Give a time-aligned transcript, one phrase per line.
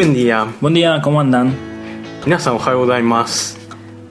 [0.00, 0.46] Buen día.
[0.62, 1.52] Buen día, ¿cómo andan?
[2.24, 3.58] 皆さんおはようございます。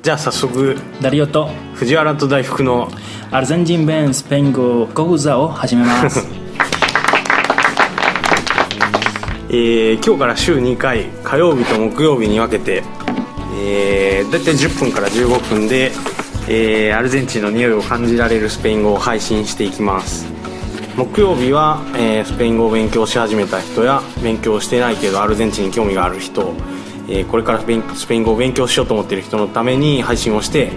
[0.03, 2.89] じゃあ早速、ダリオと藤原と大福の
[3.31, 6.27] アルゼンチン弁スペイン語講座を始めます。
[9.49, 12.83] えー今日から週2回火曜日と木曜日に分けて、
[13.59, 15.91] えー、大体10分から15分で、
[16.47, 20.27] えーアルゼンチンの匂いを感じられるスペイン語を配信していきます
[20.95, 26.53] 木曜日は、えースペイン語を勉強し始めた人や勉強してないけどアルゼンチンに興味がある人、
[27.07, 27.65] えーこれからス
[28.05, 30.71] ペイン語を勉強しようと思っている人のために配信をして、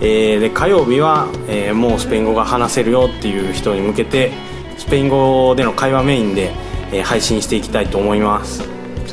[0.00, 4.32] えーで火曜日は、えーもうスペイン語が話せるよっていう人に向けて
[4.76, 6.52] スペイン語での会話メインで、
[6.92, 8.62] えー配信していきたいと思います、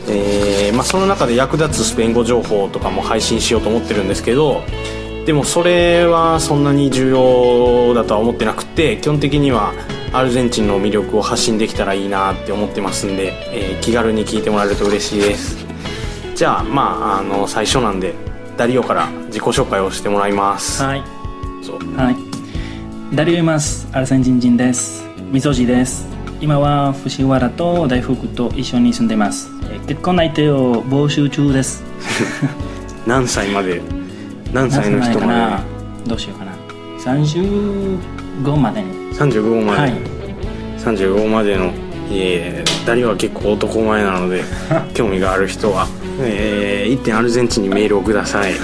[0.10, 4.64] えーまあ、その中で役立つスペイン語情報とかも配信しようと思ってるんですけど
[5.26, 9.74] でもそれはそんなに重要だとは思ってなくて基本的には
[10.14, 15.66] アルゼンチンの魅力を発信できたらいいなって思ってますんで、えー気軽に聞いてもらえると嬉しいです
[16.36, 18.14] じゃあまああの最初なんで
[18.58, 21.04] ダリオから自己紹介をしてもらいます、はい。
[21.62, 22.16] そうはい。
[23.16, 23.88] ダリオいます。
[23.92, 25.06] アルゼンチン人です。
[25.32, 26.08] みそじです。
[26.42, 29.50] 今は藤原と大福と一緒に住んでます。
[29.72, 31.84] えー結婚相手を募集中です。
[33.06, 33.82] 何歳まで
[34.54, 35.60] 何歳の何人ま歳かな？
[36.08, 36.52] どうしようかな。
[37.14, 38.95] 35までに。
[39.18, 39.92] で35まで、はい。
[40.78, 41.72] 35までの、
[42.12, 44.44] えー、ダリオは結構男前なので
[44.94, 45.88] 興味がある人は、
[46.22, 48.54] えー、一点アルゼンチンにメールをください。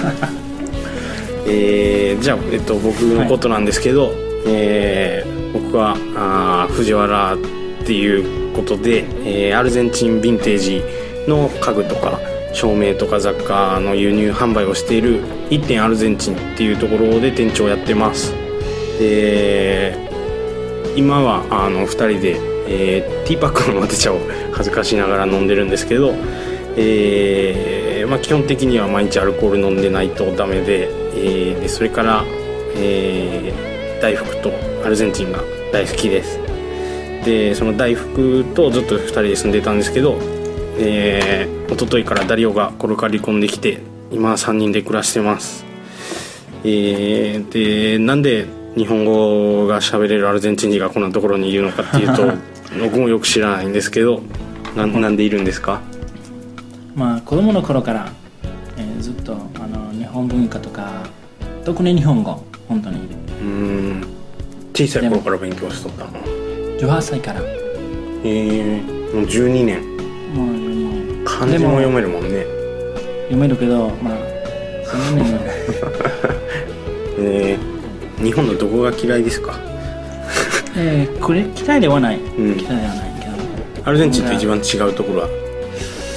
[1.46, 4.12] えーじゃあ、えっと、僕のことなんですけど、
[4.46, 10.82] えー僕はあー藤原っていうことで、えーアルゼンチンヴィンテージ
[11.28, 12.20] の家具とか
[12.52, 18.32] 照明とか雑貨の輸入販売をしている一点アルゼンチンっていうところで店長をやってます。
[18.98, 20.11] で
[20.96, 22.36] 今はあの2人で、
[22.68, 24.18] えーティーパックのマテ茶を
[24.52, 26.12] 恥ずかしながら飲んでるんですけど、
[26.76, 32.24] えーまあ、基本的には毎日アルコール飲んでないとダメで,、えーでそれから、
[32.76, 33.72] えー
[34.02, 34.50] 大福と
[34.84, 35.38] アルゼンチンが
[35.72, 36.40] 大好きです。
[37.24, 40.18] でその大福とずっと2人で住んでたんですけど、
[40.76, 43.78] えー、一昨日からダリオが転がり込んできて
[44.10, 45.64] 今は3人で暮らしてます。
[46.64, 48.46] えーでなんで
[48.76, 52.32] 日本語が喋れるアルゼンチン人がこんなところにいるのかっていうと
[52.82, 54.22] 僕もよく知らないんですけど
[54.74, 55.80] ななんでいるんですか？
[56.94, 58.08] まあ子供の頃から、
[58.78, 61.02] えーずっとあの日本文化とか
[61.64, 64.04] 特に日本語本当にうーん。
[64.74, 66.10] 小さい頃から勉強しとったの
[66.78, 67.40] ？18歳から。
[68.24, 68.80] え。
[69.12, 69.80] ー、もう12年。
[70.34, 70.90] もうも
[71.22, 71.24] う。
[71.26, 72.46] 漢字も読めるもんね。
[73.24, 74.16] 読めるけどまあ
[74.86, 75.38] その年の
[77.18, 77.58] え。
[77.60, 77.71] ー、
[78.22, 79.58] 日本のどこが嫌いですか？
[80.76, 82.22] えー、これ嫌いではない、ん。
[82.22, 83.88] 嫌いではないけど。
[83.88, 85.28] アルゼンチンと一番違うところは？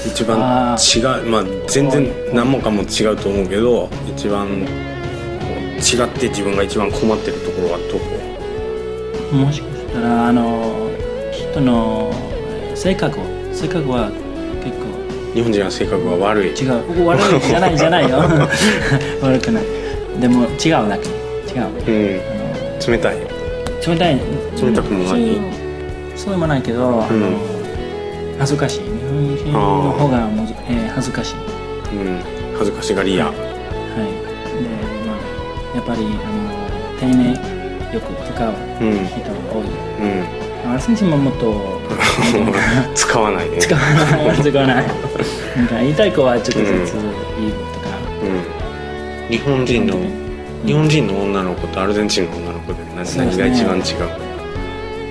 [0.08, 7.98] 一番あ違うまあ全然何もかも違うと思うけど一番違って自分が一番困ってるところはど
[9.32, 9.36] こ？
[9.36, 10.90] もしかしたらあの
[11.32, 13.18] 人のえー性格
[13.52, 14.12] 性格は
[14.64, 14.86] 結構。
[15.34, 16.50] 日本人は性格が悪い。
[16.50, 17.06] 違う。
[17.08, 18.18] 悪いじゃないじゃないよ。
[19.22, 19.64] 悪くない。
[20.22, 21.10] でも違うだけ
[21.56, 21.62] 違う。
[21.62, 22.22] うん。
[22.84, 23.18] あ冷たい。
[23.18, 24.20] の冷たい。
[24.62, 25.08] 冷たくもない。
[25.08, 25.42] そういう
[26.18, 27.38] そうでもないけど、あの
[28.40, 28.80] 恥ずかしい。
[28.82, 31.36] 日本人の方がもず、えー恥ずかしい。
[31.96, 32.22] うん。
[32.58, 33.26] 恥ずかしがり屋。
[33.28, 33.36] はい。
[33.36, 34.70] で
[35.08, 37.30] まあやっぱりあの丁寧
[37.94, 39.06] よく使ううん。
[39.08, 39.64] 人が多い、
[40.66, 40.72] うん。
[40.72, 41.80] アルゼンチンももっと
[42.96, 43.58] 使わないね。
[43.60, 44.42] 使わない。
[44.42, 44.86] 使わない。
[45.56, 46.94] なんか言いたい子はちょっとずつ
[47.40, 47.88] 言うとか、
[48.24, 49.30] うん。
[49.30, 49.96] 日本人の
[50.66, 54.26] 日本人の女の子とアルゼンチンの女の子で何,、が一番違う？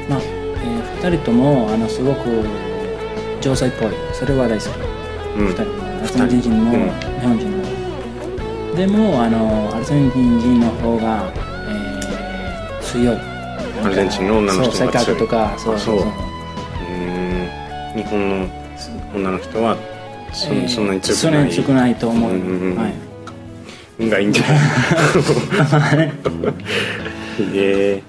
[0.08, 2.44] まあえー、2人ともあのすごく
[3.40, 3.90] 女性っぽい。
[4.12, 4.68] それは大好き、
[5.38, 5.46] うん。
[5.48, 5.62] 2人。
[6.22, 7.64] アルゼンチン人も、うん日本人も
[8.74, 11.32] でもあのアルゼンチン人の方が、
[11.68, 13.16] えー強い。
[13.84, 14.92] アルゼンチンの女の人が強い。
[14.92, 15.96] そう性格とかそうあそう。
[15.98, 16.00] う。
[16.00, 16.02] ん。
[17.94, 18.48] 日本の
[19.14, 19.76] 女の人は
[20.32, 22.76] そ,、えーそんなに強くそんなないに強くないと思う、うんうんうん。
[22.76, 23.03] はい
[24.00, 24.44] がいいんじゃ
[25.92, 26.12] ない？
[27.54, 28.02] え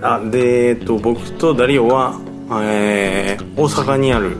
[0.00, 2.18] ー、あで、えっと、僕とダリオは、
[2.62, 4.36] えー大阪にある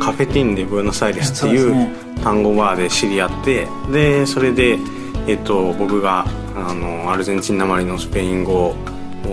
[0.00, 1.88] カフェティンでブエノスアイレスっていう
[2.22, 4.78] 単語バーで知り合ってでそれで、
[5.26, 6.24] えっと、僕が
[6.56, 8.74] あのアルゼンチンなまりのスペイン語を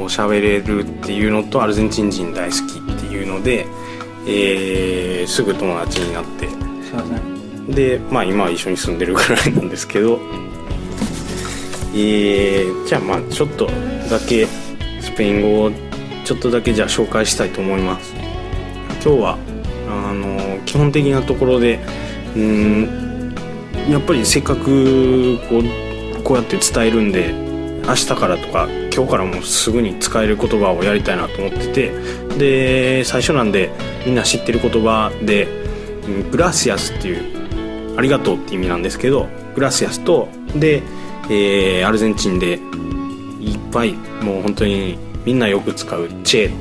[0.07, 2.59] 喋れるっていうのとアルゼンチン人大好き
[2.93, 3.65] っていうので、
[4.27, 6.47] えーすぐ友達になって。
[7.67, 10.19] でまあ今は一緒に住んでるぐらいなんですけど
[11.97, 13.68] えー、じゃあまあちょっと
[14.09, 14.47] だけ
[15.00, 15.71] スペイン語を
[16.25, 18.13] ちょっとだけじゃあ紹介したいと思います。
[19.03, 19.38] 今日は
[19.88, 21.80] あの基本的なところで
[22.36, 23.36] うん
[23.89, 27.31] やっぱりせっかくこうこうやって伝えるんで
[27.88, 31.92] 明日からとか今日からもすぐに使える言葉をやりたいなと思ってて
[32.38, 33.69] で最初なんで
[34.06, 35.47] みんな知ってる言葉で
[36.31, 37.24] 「グラシアス」っていう
[37.95, 40.81] 「ありがとう」って意味なんですけどグラシアスとで、
[41.30, 42.60] えーアルゼンチンで
[43.39, 46.51] いっぱいもう本当にみんなよく使うチェ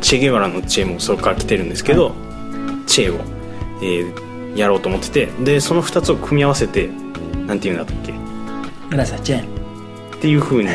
[0.00, 2.14] チェゲバラのチェもそこから来てるんですけど、
[2.86, 3.20] チェを、
[3.82, 4.26] えー
[4.56, 6.88] やろうと思っててでその2つを組み合わせて
[7.46, 8.12] なんて言うんだったっけ
[8.90, 9.44] ？Gracias, Che.
[10.16, 10.70] っていう風に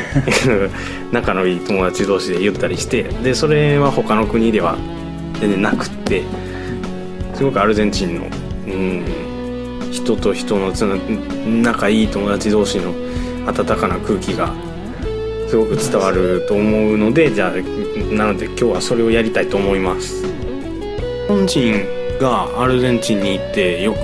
[1.12, 4.78] 仲のいい友達同士で言ったりしてでそれは他の国では
[5.40, 6.24] 全然なくって
[7.34, 8.26] すごくアルゼンチンの、
[8.68, 9.04] うん、
[9.92, 10.96] 人と人のつな
[11.46, 12.94] 仲いい友達同士の
[13.46, 14.54] 温かな空気が
[15.48, 17.52] すごく伝わると思うのでじゃあ
[18.14, 20.24] なので今日はそれをやりたいと思います。
[20.24, 21.74] 日本人
[22.20, 23.98] がアルゼンチンに行ってよく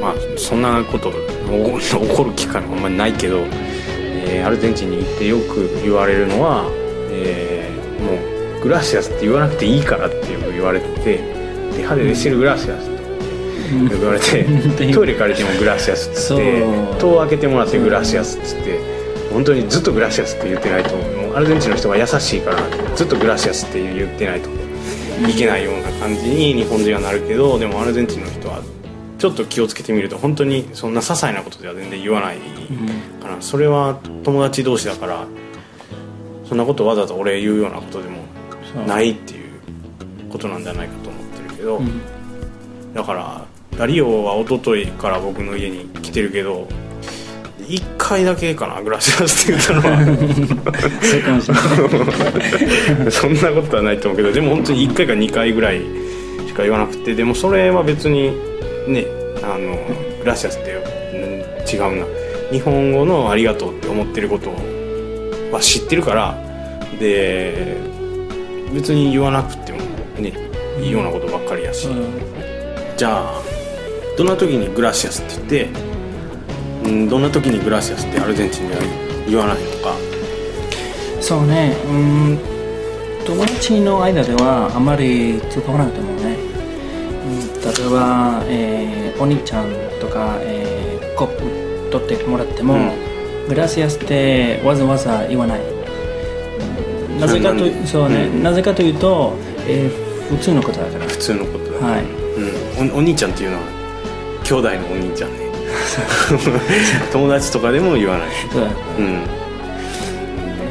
[0.00, 6.64] まあそんなこと起こる機会もあんまりないけど、えーアルゼンチンに行ってよく言われるのは、
[7.10, 11.18] えーもうグラシアスって言わなくていいからってよく言われてて
[11.76, 12.90] 「デハデでしてるグラシアス」
[13.70, 14.44] って言われて
[14.92, 16.62] トイレ借りてもグラシアスっつって
[16.98, 18.78] 戸を開けてもらってグラシアスっつって
[19.32, 21.20] 本当にずっとグラシアスって言ってないともう。
[21.34, 24.50] アルゼンチンの人が優しいからずっとグラシアスって言ってないと
[25.28, 28.62] いけないような感じに日本人はなるけどでもアルゼンチンの人は
[29.18, 32.38] ちょっと気をつけてみると本当にそんな些細なことでは全然言わない
[33.20, 35.26] からそれは友達同士だから
[36.48, 38.22] そんなことわざわざ俺言うようなことでも
[38.86, 39.50] ないっていう
[40.30, 42.00] ことなんじゃないかと思ってるけど、うん。
[42.94, 43.46] だから
[43.76, 46.68] ダリオは一昨日から僕の家に来てるけど
[47.60, 49.96] 1回だけかなグラシアスって言ったのは。
[53.10, 55.80] そんなことはないと思うけどでも本当に1回か2回ぐらい
[56.46, 58.32] しか言わなくてでもそれは別に
[58.88, 59.06] ね
[59.42, 59.76] あの
[60.18, 62.06] グラシアスってうん違うな。
[62.50, 64.50] 日本語の「ありがとう」って思ってること
[65.52, 66.36] は知ってるから
[66.98, 67.76] で
[68.72, 69.78] 別に言わなくても
[70.18, 70.32] ね
[70.80, 71.88] いいようなことばっかりやし、
[72.96, 73.42] じゃあ
[74.20, 75.80] どんな時にグラシアスって言って、
[76.84, 78.80] うん、どんな時にグラシアスってアルゼンチンでは
[79.26, 79.94] 言わないとか。
[81.22, 82.38] そうね、うん、
[83.24, 86.36] 友達の間ではあまり使わないと思うね。
[87.24, 93.48] うん、例えば、えーお兄ちゃんとか、えーコップ取ってもらっても、うん。
[93.48, 95.60] グラシアスってわざわざ言わない。
[97.08, 97.20] うん。
[97.20, 98.42] なぜかとそうね、うん。
[98.42, 99.32] なぜかというと、
[99.66, 101.06] えー普通のことだから。
[101.06, 102.04] 普通のことだ、はい。
[102.82, 103.79] うん、おお兄ちゃんっていうのは
[104.50, 105.48] 兄弟のお兄ちゃんね。
[107.12, 108.28] 友達とかでも言わない。
[108.50, 108.66] そうだ
[108.98, 109.22] うん。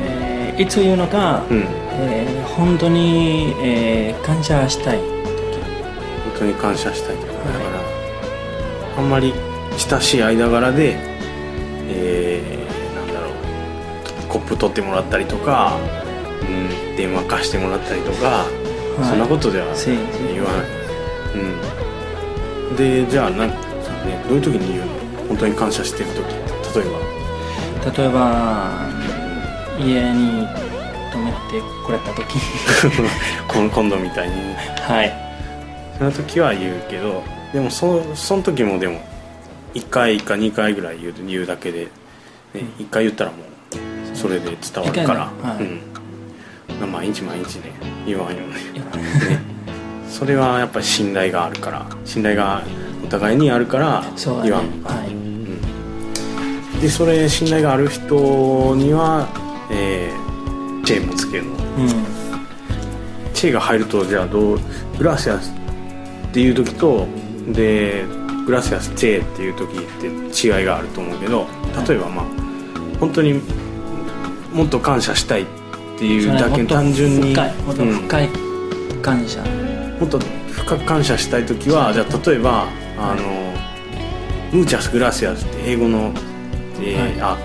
[0.03, 1.65] えーいつ言うのか、うん。
[1.93, 5.03] えー本当に、えー感謝したい時。
[5.03, 7.39] 本当に感謝したいとかだか
[8.97, 9.33] ら、あんまり
[9.77, 10.97] 親しい間柄で
[11.87, 13.31] えー、なんだろう。
[14.27, 15.77] コップ取ってもらったりとか、
[16.41, 16.43] う
[16.93, 18.45] ん、電話貸してもらったりとか、
[19.01, 19.05] い。
[19.05, 19.97] そんなことではせい
[20.33, 20.61] 言わない、
[22.69, 23.68] うん、でじゃあなん、ね、
[24.29, 26.79] どういう時に言うの本当に感謝してる時？
[26.79, 26.99] 例えば。
[27.91, 28.89] 例えば
[29.79, 30.47] 家に
[31.11, 32.37] 泊めてくれた時。
[33.73, 34.35] 今度みたいに。
[34.81, 35.29] はい。
[35.97, 39.01] その時は言うけどでもそその時もでも
[39.73, 41.85] 1回か2回ぐらい言う言うだけで、
[42.53, 45.63] ね、1回言ったらもうそれで伝わるから、はい。
[46.83, 47.73] うん、毎日毎日ね
[48.05, 48.55] 言わんよね。
[49.27, 49.41] ね。
[50.07, 51.85] それはやっぱり信頼があるから。
[52.05, 52.61] 信頼が
[53.03, 54.03] お互いにあるから
[54.43, 55.07] 言わんのか、はい。
[55.09, 55.61] うん、
[56.81, 59.27] でそれ信頼がある人には、
[59.71, 60.29] えー
[60.89, 61.51] チェーンもつけるの。
[61.51, 61.59] うん。
[63.33, 64.59] チェが入るとじゃあどう
[64.97, 67.05] グラシアスっていう時と
[67.47, 68.05] で
[68.47, 71.45] グラシアスチェっていう時って違いがあると思うけど
[71.87, 72.25] 例えばまあ
[72.99, 73.39] 本当に
[74.51, 75.45] もっと感謝したいっ
[75.99, 77.93] ていうだけ単純にもっとうん。
[77.93, 78.29] 深い
[79.03, 79.43] 感謝、
[79.99, 80.19] もっと
[80.51, 82.67] 深く感謝したい時はじゃあ例えば
[82.99, 83.53] あの
[84.51, 86.11] 「ムーチャス・グラシアス」って英語の、
[86.81, 87.37] えーあ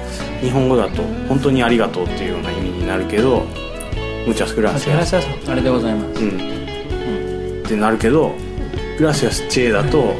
[0.42, 3.46] 日本語だと「本当にありがとう」っていうような意味になるけど
[4.26, 5.16] 「ムーチャス・グラシアス」
[5.49, 8.32] あれでございます、うん、ってなるけど
[8.99, 10.14] グラシアスチェだと、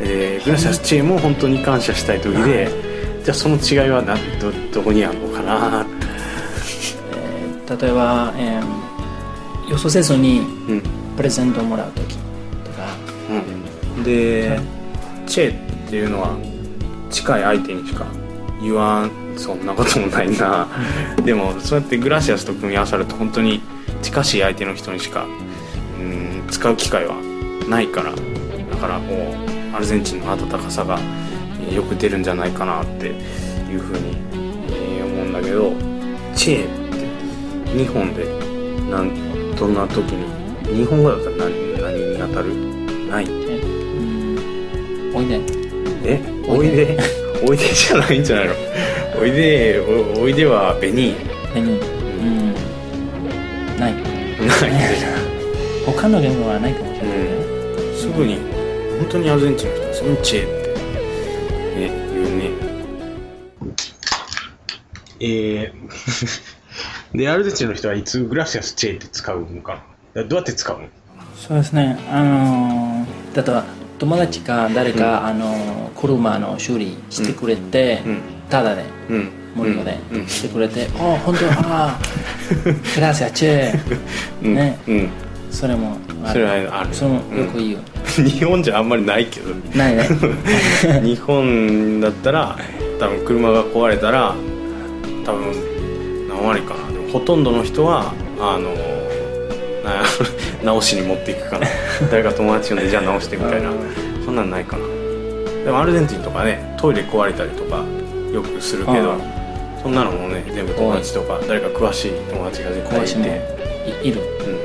[0.00, 2.70] えーグラシアスチェも本当に感謝したい時で、
[3.24, 5.84] じゃあその違いはなどどこにあるのかな？
[7.12, 10.42] えー例えば、えー予想せずにう
[10.74, 10.82] ん、
[11.16, 12.16] プレゼントをもらう時
[14.02, 14.58] で
[15.26, 16.36] チェっていうのは
[17.10, 18.06] 近い相手にしか
[18.62, 20.68] 言わんそんなこともないな。
[21.24, 23.60] でもそうやってグラシアスと組み合わさると本当に
[24.02, 25.26] 近しい相手の人にしか
[25.98, 27.14] うん使う機会は
[27.68, 28.12] ないから。
[28.12, 29.14] だからこ
[29.72, 30.98] うアルゼンチンの温かさが、
[31.60, 35.72] えーよく出るんじゃないかなっていうふうに、えー思うんだけど
[36.34, 38.24] チェーって日本で
[38.90, 42.54] なんどんな時に日本語だったら何何に当たる？
[43.10, 43.26] ない
[45.14, 45.40] おいで。
[46.04, 46.20] え？
[46.46, 46.98] おいで？
[47.46, 47.64] おいで。
[47.72, 48.54] じゃないんじゃないの？
[49.20, 49.80] おいで
[50.16, 51.14] おおいでは紅ベニ
[51.56, 52.54] うん。
[53.78, 53.94] ない。
[53.94, 54.02] ない。
[55.86, 57.18] 他の言語はないかもしれない。
[57.18, 57.24] ね、
[57.96, 58.36] すぐに。
[59.00, 60.74] 本当にアルゼンチンの人はすぐにチェーって、
[61.76, 62.50] ね、言うね。
[65.20, 69.82] えー、 でアルゼンチンの人はいつグラシアスチェーって使うのか
[70.14, 70.22] な？
[70.24, 70.86] どうやって使うの？
[71.36, 71.98] そうですね。
[72.10, 73.64] あのー例えば
[74.00, 78.18] 友達か誰か、あのー車の修理してくれて、うん。
[78.48, 79.28] ただでうん。
[79.54, 80.26] 無料でうん。
[80.26, 81.98] してくれて「あ本当ああ
[82.94, 83.78] グラシアチェ
[84.42, 84.54] うん。
[84.54, 84.78] ね。
[84.88, 85.08] うん。
[85.50, 87.78] それもあそれるはあるそれもよく言う、
[88.28, 89.54] 日本じゃあんまりないけど。
[89.76, 90.08] ないね。
[91.04, 92.56] 日本だったら
[92.98, 94.34] 多分車が壊れたら
[95.26, 95.52] 多分
[96.28, 96.92] 何割かな。
[96.92, 98.74] でもほとんどの人はあのな
[100.64, 101.66] 直しに持っていくかな。
[102.10, 103.70] 誰か友達呼んでじゃあ直してみたいな。
[104.24, 104.84] そんなんないかな。
[105.64, 107.84] でもアルゼンチンとかねトイレ壊れたりとか
[108.32, 109.16] よくするけどあ
[109.82, 113.60] そんなのもね全部友達とか誰か詳しい友達が絶対いて。
[114.04, 114.20] いいる。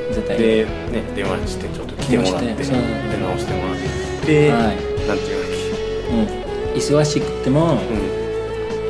[0.08, 0.14] うん。
[0.14, 4.26] 絶対で、ね、電話してちょっと来てもらってで直してもらって。
[4.26, 4.60] で、はい。
[5.08, 7.84] なんていうんだっうん、忙しくても、け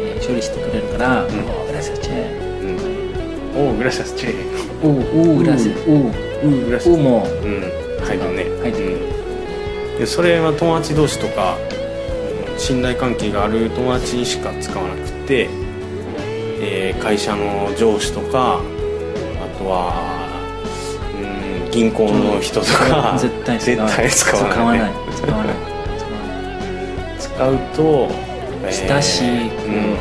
[0.02, 1.26] えー処理してくれるから「ん。
[1.26, 7.26] おグラシアチェうん、うん、おおグラシアスチェーおうおグラシアおうグラシアスおも。
[7.42, 8.32] うん入る。
[8.36, 11.56] ね入ってうん、でそれは友達同士とか
[12.52, 15.48] うん信頼関係がある友達にしか使わなくて、
[16.60, 19.92] えー会社の上司とかあとは、
[21.64, 24.08] うん、銀行の人とか絶対使わない。
[24.08, 24.92] 絶対使わない,、使わない。
[25.14, 25.54] 使わない。
[27.18, 28.08] 使うと、
[28.88, 29.96] 親しいうん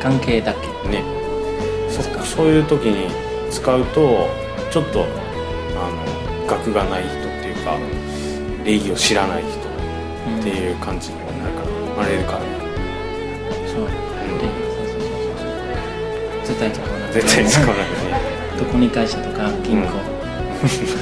[0.00, 0.88] 関係だけ。
[0.88, 1.04] ね。
[1.90, 3.08] そそういう時に
[3.50, 4.28] 使うと
[4.70, 5.04] ちょっと
[5.80, 7.76] あの学がない人っていうか
[8.64, 9.50] 礼儀を知らない人
[10.28, 11.62] うんっていう感じになるか
[11.96, 12.40] らあれから。
[13.66, 13.92] そうで
[14.36, 15.46] そうそうそうそ
[16.44, 16.46] う。
[16.46, 17.84] 絶対使わない絶対使わないね。
[18.58, 19.88] どこに会社とか銀行、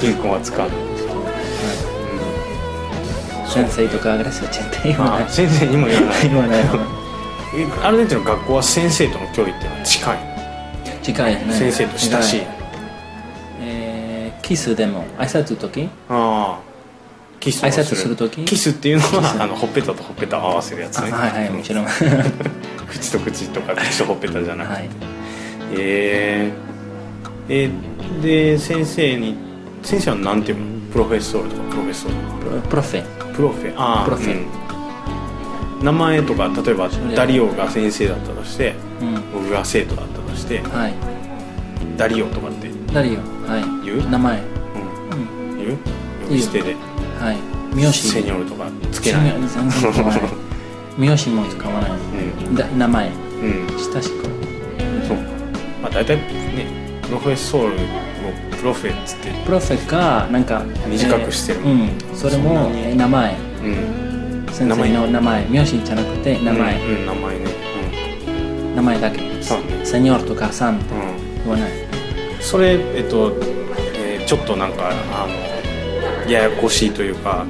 [0.01, 0.83] 銀行は使わない、は
[3.45, 5.23] い、先生とかグラシアチェって言わない。
[5.23, 6.29] あ先生にも言わない。
[6.29, 6.63] 言わない
[7.55, 10.17] えアルゼンチンの学校は先生との距離っていうのは近い
[11.01, 11.53] 近いね。
[11.53, 12.41] 先生と親しい
[14.49, 16.59] キスでも挨拶の時ああ。
[17.39, 21.11] キスを挨拶する時キスっていうのはあのほっぺたとほっぺたを合わせるやつね。
[21.11, 21.85] あはいはいもちろん。
[21.85, 21.91] は
[22.89, 24.89] 口と口とか口とほっぺたじゃなくて、い。
[25.77, 29.35] えー、えーで先生に
[29.83, 32.61] 先生は何ていうのプロフェッソールとかプロフェッソール。
[32.61, 33.03] プロフェ。
[33.35, 34.33] プロフェああプロフェ。
[35.79, 35.85] うん。
[35.85, 39.13] 名前とか例えばダリオが先生だったとしてうん。
[39.31, 40.93] 僕が生徒だったとしてはい。
[41.97, 42.71] ダリオとかって。
[42.91, 43.85] 誰よはい。
[43.85, 44.37] 言う、名前。
[44.37, 44.41] う
[45.11, 45.55] うん。
[45.55, 45.77] ん、言う？
[46.27, 46.75] 呼び捨てで
[47.19, 47.37] はい。
[47.75, 49.21] 名字セニョールとかつけない。
[49.21, 49.49] セニョール。
[49.49, 50.21] 全然使わない。
[50.97, 51.91] 名字も使わない。
[52.47, 52.55] うん。
[52.55, 53.07] だ名前。
[53.07, 53.67] うん。
[53.93, 54.23] 親しく。
[55.07, 55.17] そう。
[55.17, 55.23] か
[55.81, 56.21] まあ大体ね
[57.03, 57.77] プロフェッソールを
[58.57, 59.29] プロフェっつって。
[59.45, 61.59] プロフェかなんか短くしてる。
[61.63, 62.17] えーうん。
[62.17, 63.35] それもえー名前。
[63.63, 64.45] うん。
[64.51, 65.45] 先生の名前。
[65.49, 67.45] 名字じゃなくて名前、うん、うん名前ね。
[68.75, 69.21] 名前だけ。
[69.21, 69.63] うんそうね。
[69.85, 71.43] セニョールとかさんってうん。
[71.43, 71.71] 言わない
[72.39, 73.33] それえっと、
[73.95, 77.45] えーちょっとなんかあのややこしいというか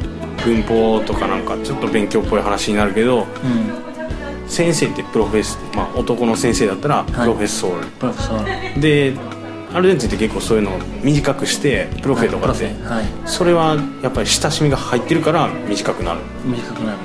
[0.45, 3.27] 文法とかなんかちょっと勉強っぽい話になるけどうん。
[4.47, 9.13] 先生ってプロフェッスまあ男の先生だったらプロフェッソール、プロフェッソーで
[9.73, 12.73] アルゼンチンって結構そういうのを短くしてプロフェとかって、はい。
[12.73, 13.05] はい。
[13.25, 16.21] それはやっぱり親しみが入ってるから短くなる。
[16.45, 16.97] 短くなる。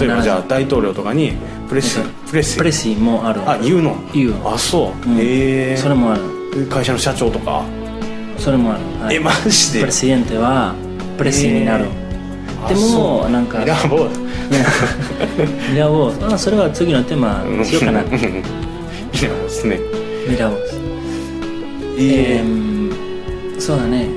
[0.00, 1.32] 例えばじゃあ大統領とかに
[1.68, 3.96] プレスなんかプレスプレシーもあるあ言うの？
[4.14, 4.34] 言う。
[4.46, 5.18] あそう、うん。
[5.18, 6.22] へえそれもある
[6.68, 7.64] 会社の社長とか、
[8.38, 9.80] それもある、はい、えマジで？
[9.80, 10.74] プレシデンテは
[11.16, 11.90] プレシーになる、で
[12.64, 13.22] あそう。
[13.24, 14.08] もなんかミラーボー
[15.72, 17.64] ミラーボーあそれは次のテーマうん。
[17.64, 18.02] しようかな。
[18.02, 19.78] うんミラーボーですね。
[20.28, 20.60] ミラーボー。
[21.98, 24.08] えーそうだね。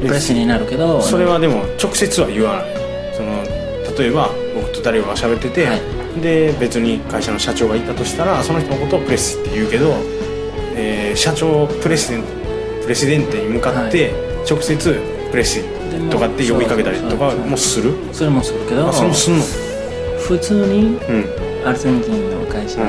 [0.00, 2.64] プレスになるけどそれはでも直接は言わない。
[3.14, 3.44] その
[3.96, 5.80] 例えば僕と誰かが喋ってて、はい。
[6.20, 10.27] で別に会社の社長がいたとしたらその人のことをプレスって言うけど、えー
[11.18, 12.22] 社長プレシデン
[12.82, 14.12] プレシデンテに向かって
[14.48, 15.56] 直接プレス
[15.90, 17.92] でもとかって呼びかけたりとかもする？
[18.12, 19.44] それもするけどあそれもすんの？
[20.20, 21.66] 普通にうん。
[21.66, 22.88] アルゼンチンの会社の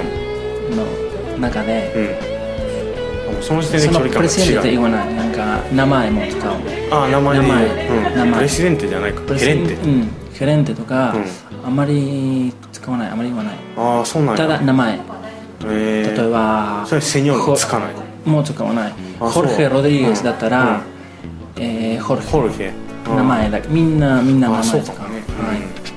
[1.39, 3.39] 中で、うん。
[3.39, 5.15] うその時点で距離感プレシデンテ言わない。
[5.15, 6.53] なんか名前も使う。
[6.91, 7.65] あ名前名前。
[7.87, 8.33] うん、名前。
[8.35, 9.35] プレシデンテじゃないか。
[9.35, 9.73] ヘレンテ。
[9.73, 10.07] うん。
[10.37, 11.17] ケレンテとか、う
[11.65, 13.09] あまり使わない。
[13.09, 13.57] あまり言わない。
[13.75, 14.37] ああそうなんや。
[14.37, 14.99] ただ名前。
[15.65, 20.83] え例えばそれセニョールつかないもう使わないあホルヘ・ロドリゲスだったら、
[21.57, 21.63] うん。
[21.63, 22.71] えーホルヘホルヘ
[23.07, 23.67] 名前だけ。
[23.67, 25.03] みんなみんな名あ前使うそうか。
[25.03, 25.57] もね、はい。
[25.57, 25.89] うん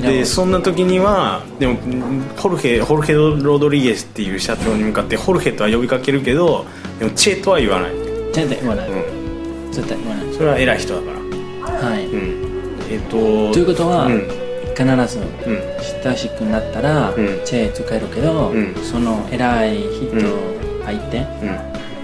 [0.00, 6.66] でそんな時にはでもうんホルヘホルヘ・ロドリゲスっていう社長に向かってホルヘとは呼びかけるけど
[6.98, 10.34] でもチェとは言わない、う絶対言わない、ん、絶対言わない。
[10.34, 11.88] それは偉い人だから。
[11.88, 12.82] はい、うん。
[12.90, 14.28] えっ、とということは、うん。
[14.76, 17.40] 必ずうん親しくなったら、うん。
[17.46, 18.74] チェ使えるけど、うん。
[18.74, 21.24] その偉い人うん相手、うん。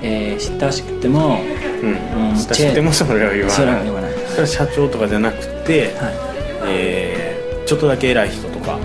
[0.03, 1.41] えー親しくても
[1.83, 2.31] うん。
[2.31, 3.91] うん親しくてもそれは言わない。
[3.91, 4.13] わない。
[4.29, 6.15] それは社長とかじゃなくて、はい。
[6.69, 7.33] えー
[7.65, 8.85] ちょっとだけ偉い人とかあの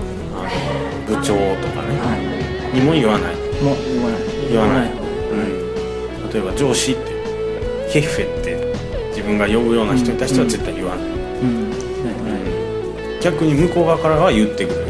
[1.06, 4.20] 部長とかね、はにも言わない、いもう言わない。
[4.48, 4.88] 言わない。
[4.88, 5.02] 方
[5.32, 7.02] うん、例えば上司って
[7.90, 8.56] ヘッフェって
[9.08, 11.72] 自分が呼ぶような人に対しては絶対言わない、うん。
[13.20, 14.86] 逆に向こう側からは言ってくる。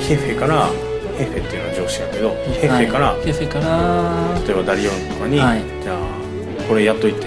[0.00, 0.68] ヘッフェから
[1.18, 1.63] ヘッフェっていうの
[2.02, 4.40] は上司だけどヘッフェから、はいヘッフェから。
[4.46, 5.62] 例えばダリオンとかに、はい。
[5.82, 5.98] じゃあ
[6.68, 7.26] これやっといて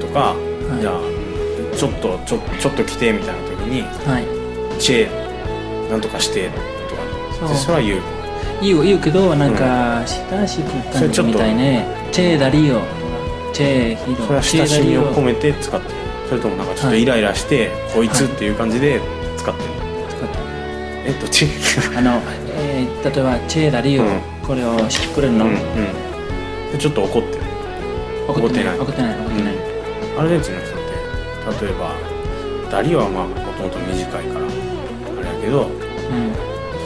[0.00, 0.34] とか、
[0.78, 0.80] い。
[0.80, 1.00] じゃあ
[1.76, 4.24] ちょっとちょちょっと来てみたいな時にはい。
[4.80, 8.02] チェなんとかしてとかそそれは言う。
[8.62, 12.74] 言う言うけどなんか親しくっと感じみたいねチェダリオ。
[12.74, 12.86] とか
[13.52, 15.94] チェヒドそれは親しみを込めめて使ってる。
[16.28, 19.00] それともなんかちょっとイライラして、こいつっていう感じで
[19.36, 19.70] 使ってる、
[21.06, 22.20] えっとチェあの、
[22.56, 24.20] えー例えばチェダリオ、うん。
[24.46, 25.58] これをしてくれるの、うんうん。
[26.72, 27.42] でちょっと怒ってる。
[28.28, 28.78] 怒ってない。
[28.78, 29.16] 怒ってない。
[29.16, 29.54] 怒ってない、
[30.18, 30.74] アルゼンチンの人っ
[31.58, 31.94] て例えば
[32.70, 36.32] ダリオはまあもともと短いからあれやけどうん。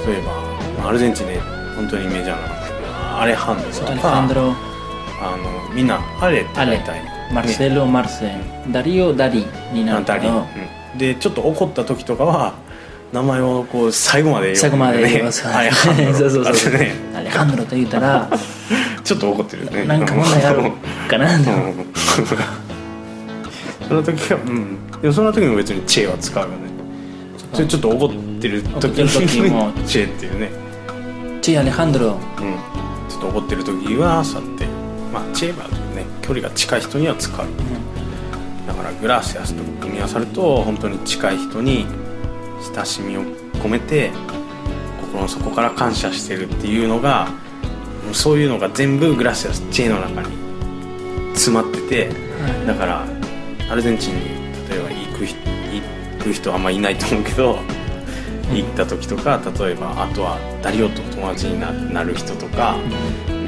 [0.06, 0.32] 例えば、
[0.78, 1.40] まあアルゼンチンで
[1.76, 2.40] 本当にメジャー
[2.82, 4.54] なアレハンドとかハンドロ
[5.20, 6.78] あのみんなアレってアレ。
[6.78, 7.02] 大体。
[7.32, 8.32] マルセロ、マルセ
[8.70, 10.46] ダリオダリになるけダリ、ど
[10.92, 10.98] うん。
[10.98, 12.54] でちょっと怒った時とかは
[13.14, 16.52] 名前をこう最後まで最後まで言いねますアレハンドロ そうそうそう。
[16.52, 16.94] とかってね。
[17.14, 18.28] アレハンドロと言ったら
[19.04, 19.84] ちょっと怒ってるよね。
[19.84, 20.72] なんか問題ある
[21.08, 21.28] かな。
[23.86, 24.76] その時はうん。
[25.00, 26.54] でもその時も別にチェは使うよね。
[27.52, 27.88] ちょっと。
[27.88, 29.72] 怒ってる時怒ってる時も。
[29.76, 30.50] にチェっていうね。
[31.40, 32.14] チェアレハンドロうん。
[33.08, 34.66] ちょっと怒ってる時はそうやって
[35.12, 37.46] まあチェーバーというね距離が近い人には使う。
[38.66, 41.86] だからグラシアスと組み合わさると本当に近い人に
[42.74, 43.22] 親しみを
[43.54, 44.10] 込めて
[45.00, 47.28] 心の底から感謝してるっていうのが
[48.12, 50.36] そういうのが全部グラシアスチェーの中に
[51.34, 52.10] 詰まってて
[52.66, 53.06] だから
[53.70, 54.20] アルゼンチンに
[54.68, 55.38] 例えば行く人
[56.18, 57.58] 行く人はあんまいないと思うけど
[58.52, 62.76] 行った時とか例えばあとはダリオと友達にななる人とか、
[63.28, 63.44] うん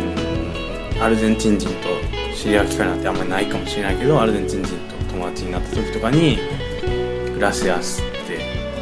[1.01, 1.75] アルゼンチン人と
[2.35, 6.39] 知り合う機会なんてあんまりないかもしれないけどアルゼンチン人と友達になった時とかに
[7.35, 8.03] グラシアス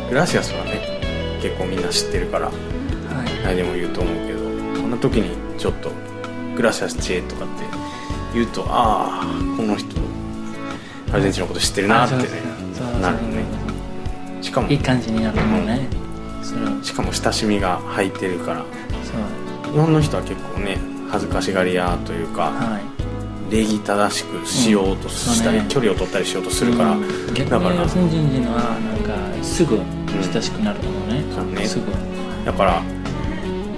[0.09, 2.55] グラシアスはね結構みんな知ってるからはい。
[3.45, 4.39] 誰でも言うと思うけど
[4.77, 5.91] そんな時にちょっと
[6.57, 7.65] 「グラシアスチェ」とかって
[8.33, 9.87] 言うとああこの人
[11.13, 12.17] アルゼンチンのこと知ってるなって
[13.01, 13.45] なるね。
[14.41, 15.89] しかもいい感じになるもんね、
[16.43, 18.65] それをしかも親しみが入ってるから
[19.73, 20.79] 日本の人は結構ね
[21.11, 22.94] 恥ずかしがり屋というかはい
[23.55, 25.65] 礼儀正しくしようとしたり、うん。
[25.69, 27.35] ね距離を取ったりしようとするから、うん。
[27.35, 29.79] 逆だからにアルゼンチン人はなんかすぐ
[30.33, 31.65] 親しくなると思うね、そうね。
[31.67, 31.87] すぐ。
[32.45, 32.83] だから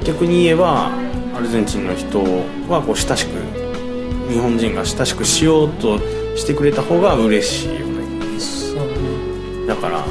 [0.02, 0.90] 逆に言えば
[1.36, 2.20] アルゼンチンの人
[2.68, 3.32] はこう親しく
[4.32, 5.98] 日本人が親しくしようと
[6.36, 8.40] してくれた方が嬉しいよね。
[8.40, 9.66] そうね。
[9.66, 10.02] だから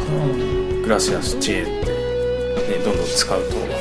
[0.83, 1.91] グラシアスチェって、
[2.77, 3.75] ね、どんどん使うとね。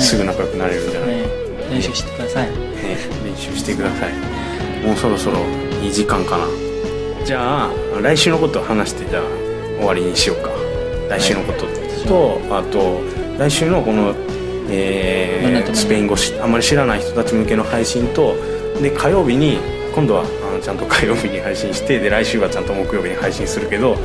[0.00, 1.08] すぐ仲良くなれるんじゃない？
[1.08, 1.28] か、ね。
[1.70, 2.46] 練習してください。
[2.48, 2.54] ね、
[3.24, 4.37] 練習してください
[4.84, 5.38] もうそろそろ
[5.82, 6.44] いい時間かな。
[7.24, 9.22] じゃあ来週のことを話してじゃあ
[9.78, 10.50] 終わりにしようか。
[11.08, 11.66] 来週のこと
[12.06, 13.00] と、あと
[13.38, 14.14] 来週のこの、
[14.70, 18.34] えースペイン語しあんまり知らない人たち向けの配信と
[18.80, 19.58] で火曜日に
[19.94, 23.96] 今度はあのちゃんと火曜日に配信してで来週はちゃんと木曜日に配信するけど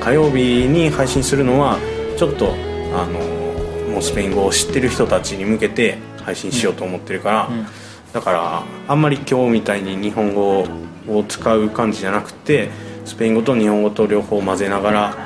[0.00, 1.78] 火曜日に配信するのは
[2.16, 2.54] ちょっと
[2.94, 7.66] あのもうスペイン語を知ってる人たちに向けて配信しようと思ってるから、うん
[8.12, 10.66] だからあんまり今日みたいに日本語
[11.08, 12.70] を使う感じじゃなくて
[13.04, 15.16] スペイン語と日本語と両方混ぜながら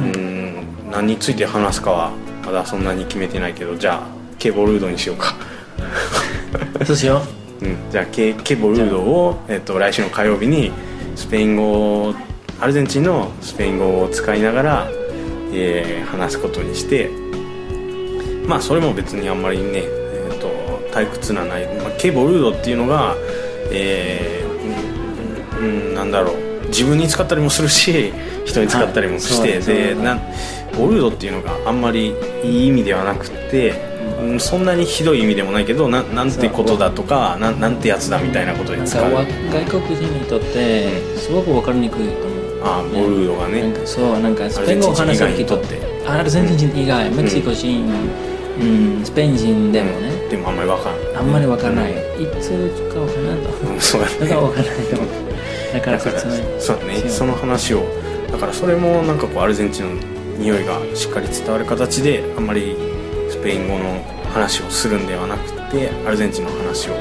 [0.00, 0.44] うん。
[0.90, 2.12] 何について話すかは
[2.44, 4.06] まだそんなに決めてないけどじゃあ
[4.38, 5.34] ケボルードにしようか、
[6.84, 7.22] そうしよ
[7.62, 7.66] う。
[7.66, 10.70] ん、じゃあケケボルードを、えっと、来週の火曜日に
[11.16, 12.14] スペイン語を
[12.60, 14.88] アルゼンチンのスペイン語を使いながら、
[15.52, 17.10] えー話すことにして。
[18.46, 19.84] まあそれも別にあんまりね、
[20.94, 23.16] 退屈なない、まあ、ケボルードっていうのが、
[23.72, 26.66] えーうんうんなんだろう。
[26.68, 28.12] 自分に使ったりもするし
[28.44, 30.18] 人に使ったりもして、はいでな
[30.76, 33.74] ボルドっていうのがあんまりいい意味ではなくて、
[34.20, 42.44] うんそんなにひどい意味でもないけどななんてことだとかなんなんてやつだみたいなことなんかわで使う外国人にとってすごく分かりにくいと思う。
[42.64, 43.72] あボルドがね。
[43.84, 47.84] そうなんかスペイン語を話せる人ってアルゼンチン人以外メキシコ人、
[48.60, 51.14] うんスペイン人でもね、でもあんまりわかんない。
[51.16, 51.96] あんまり分からない、い
[52.40, 53.72] つ使おうかなと。
[53.72, 54.18] うんそうだね。
[54.20, 55.08] だから分からないと思う
[55.74, 56.94] だからだから説明そうだね。
[57.08, 57.84] その話を。
[58.30, 60.02] だからそれもなんかこうアルゼンチンの
[60.38, 62.76] 匂いがしっかり伝わる形であんまり
[63.30, 66.94] スペイン語の話をするんではなくてアルゼンチンの話を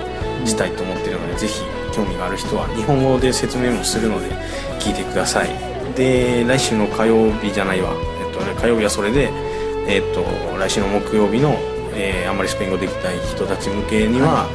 [0.45, 1.61] したいと思っているので、ぜひ
[1.95, 4.29] 興味がある人は日本語で説明もするので
[4.79, 5.49] 聞いてください。
[5.95, 9.31] で来週の火曜日じゃないわ、えっとね、火曜日はそれで、
[9.87, 10.23] えっと、
[10.57, 11.55] 来週の木曜日の、
[12.33, 14.47] んまりスペイン語できない人たち向けには、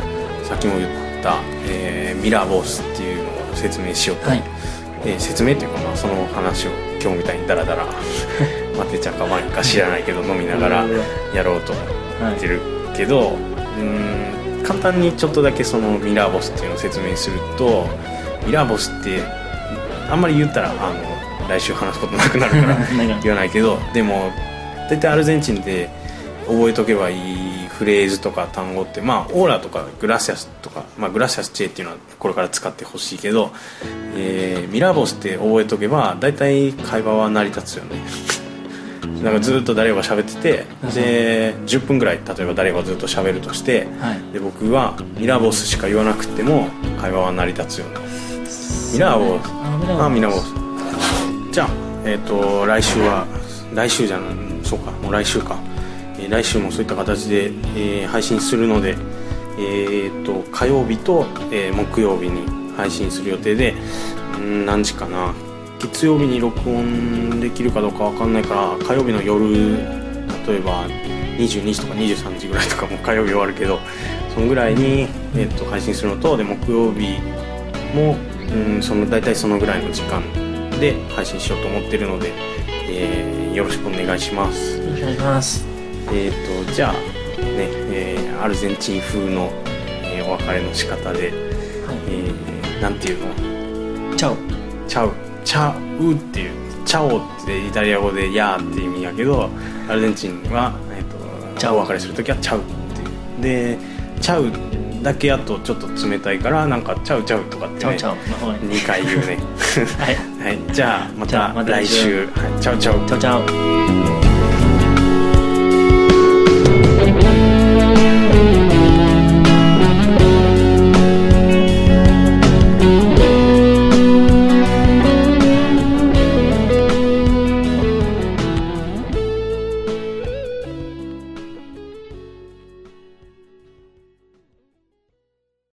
[0.45, 0.91] さっきも言っ
[1.23, 1.37] た、
[1.67, 4.29] えーミラーボースっていうのを説明しようと。
[4.31, 4.43] はい。
[5.05, 7.85] えー説明というか、まあ、その話を今日みたいにダラダラ
[8.77, 10.85] まあてっちゃんかワインか知らないけど飲みながら
[11.35, 12.61] やろうと思ってる
[12.97, 13.31] けど
[13.79, 17.87] うーん簡単にちょっとだけそのミラーボスっていうのを説明すると
[18.45, 19.21] ミラーボスって
[20.11, 22.77] あんまり言ったらあの来週話すことなくなるから
[23.23, 24.33] 言わないけどでも
[24.91, 25.89] 大体アルゼンチンで
[26.49, 33.53] 覚えとけばいいフレーズとか単語ってまあオーラとかグラシアスとか、まあ、グラシアスチェっていうのはこれから使ってほしいけど、
[34.17, 38.03] えーミラーボスって覚えとけば大体会話は成り立つよね。
[39.23, 44.33] なんかずっと誰かが喋っててで10分ぐらい例えば誰かがずっと喋るとしてはい。
[44.33, 46.69] で僕はミラーボスしか言わなくても
[47.01, 47.93] 会話は成り立つよね。
[48.93, 49.51] ミラーボス。
[50.03, 50.45] あミラーボス。
[51.53, 51.69] じゃあ
[52.05, 53.27] えっ、と来週は
[53.75, 54.29] 来週じゃない
[54.65, 55.78] そうかもう来週か、え
[56.29, 58.97] 来週もそういった形で、えー配信するので
[59.59, 63.75] えっ、と火曜日と、えー木曜日に配信する予定で
[64.41, 65.35] ん何時かな。
[65.81, 73.79] 月曜日に録音できるかどうかわかんないから火曜日の夜例えば22時とか23時ぐらいとかも火曜日終わるけど
[74.35, 75.03] そのぐらいに、
[75.37, 77.21] えー、と配信するのとで木曜日
[77.95, 78.17] も、
[78.53, 80.21] うん、その大体そのぐらいの時間
[80.81, 82.33] で配信しようと思ってるので、
[82.91, 84.81] えーよろしくお願いします。
[84.81, 85.68] お願いします。
[86.13, 86.99] えっ、とじゃあね、
[87.93, 89.51] えーアルゼンチン風の、
[90.05, 91.33] えーお別れの仕方で、はい。
[92.09, 93.19] えーなんていう
[94.11, 94.17] の？
[94.17, 94.37] チャオ
[94.87, 95.13] チャウ。
[95.45, 96.53] チャウっていう
[96.85, 99.49] チャオってイタリア語で「やー」って意味やけど
[99.89, 101.05] アルゼンチンは、えー、
[101.55, 101.77] とチャウ。
[101.77, 102.63] お別れする時は「チャウ」っ
[102.95, 103.05] てい
[103.41, 103.43] う。
[103.43, 103.79] で
[104.21, 104.53] 「チャウ」
[105.03, 109.39] だけやとちょっと冷たいからなんか「チャウチャウ」とかって、ね、チャオチャオの方に2回言うね。
[109.99, 110.17] はい。
[110.45, 110.59] はい。
[110.73, 112.27] じゃあまた来週。
[112.27, 113.07] はい、チャウチャウ。
[113.09, 114.28] チャオチャオ